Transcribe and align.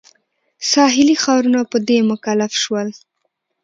ساحلي 0.71 1.15
ښارونه 1.23 1.61
په 1.71 1.77
دې 1.87 1.97
مکلف 2.09 2.51
شول. 2.61 2.89